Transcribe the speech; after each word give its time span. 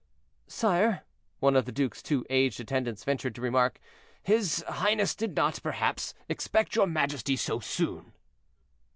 "Sire," 0.47 1.03
one 1.41 1.55
of 1.55 1.65
the 1.65 1.71
duke's 1.71 2.01
two 2.01 2.25
aged 2.27 2.59
attendants 2.59 3.03
ventured 3.03 3.35
to 3.35 3.41
remark, 3.41 3.79
"his 4.23 4.65
highness 4.67 5.13
did 5.13 5.35
not, 5.35 5.59
perhaps, 5.61 6.15
expect 6.27 6.75
your 6.75 6.87
majesty 6.87 7.35
so 7.35 7.59
soon." 7.59 8.11